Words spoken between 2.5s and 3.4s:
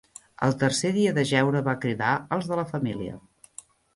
de la família